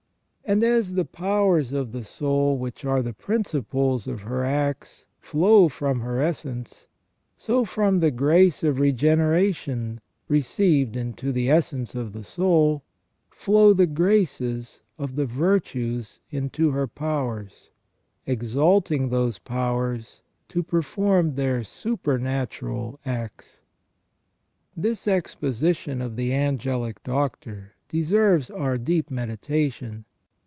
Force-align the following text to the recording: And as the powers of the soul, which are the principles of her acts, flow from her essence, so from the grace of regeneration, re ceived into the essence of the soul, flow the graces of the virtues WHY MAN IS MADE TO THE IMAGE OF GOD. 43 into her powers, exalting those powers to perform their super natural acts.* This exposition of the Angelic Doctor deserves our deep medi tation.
And 0.43 0.65
as 0.65 0.95
the 0.95 1.05
powers 1.05 1.71
of 1.71 1.93
the 1.93 2.03
soul, 2.03 2.57
which 2.57 2.83
are 2.83 3.01
the 3.01 3.13
principles 3.13 4.05
of 4.05 4.23
her 4.23 4.43
acts, 4.43 5.05
flow 5.17 5.69
from 5.69 6.01
her 6.01 6.19
essence, 6.21 6.87
so 7.37 7.63
from 7.63 8.01
the 8.01 8.11
grace 8.11 8.61
of 8.61 8.77
regeneration, 8.77 10.01
re 10.27 10.41
ceived 10.41 10.97
into 10.97 11.31
the 11.31 11.49
essence 11.49 11.95
of 11.95 12.11
the 12.11 12.25
soul, 12.25 12.83
flow 13.29 13.71
the 13.71 13.85
graces 13.87 14.81
of 14.99 15.15
the 15.15 15.25
virtues 15.25 16.19
WHY 16.31 16.35
MAN 16.35 16.39
IS 16.43 16.43
MADE 16.47 16.53
TO 16.53 16.61
THE 16.63 16.67
IMAGE 16.67 16.67
OF 16.67 16.73
GOD. 16.73 16.73
43 16.73 16.73
into 16.73 16.75
her 16.75 16.87
powers, 16.87 17.71
exalting 18.25 19.09
those 19.09 19.39
powers 19.39 20.21
to 20.49 20.61
perform 20.63 21.35
their 21.35 21.63
super 21.63 22.19
natural 22.19 22.99
acts.* 23.05 23.61
This 24.75 25.07
exposition 25.07 26.01
of 26.01 26.17
the 26.17 26.33
Angelic 26.33 27.01
Doctor 27.03 27.75
deserves 27.87 28.49
our 28.51 28.77
deep 28.77 29.09
medi 29.09 29.37
tation. 29.37 30.03